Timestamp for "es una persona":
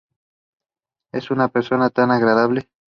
1.13-1.91